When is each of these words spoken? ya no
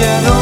ya 0.00 0.20
no 0.20 0.37